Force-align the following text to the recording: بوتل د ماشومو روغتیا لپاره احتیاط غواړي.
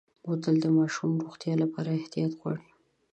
بوتل 0.25 0.55
د 0.61 0.67
ماشومو 0.77 1.21
روغتیا 1.23 1.53
لپاره 1.63 1.97
احتیاط 1.99 2.31
غواړي. 2.39 2.67